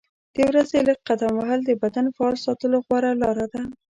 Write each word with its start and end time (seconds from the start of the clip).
د 0.33 0.35
ورځې 0.49 0.79
لږ 0.87 0.99
قدم 1.09 1.31
وهل 1.37 1.59
د 1.65 1.71
بدن 1.81 2.05
فعال 2.15 2.35
ساتلو 2.45 2.77
غوره 2.85 3.11
لاره 3.21 3.45
ده. 3.53 3.61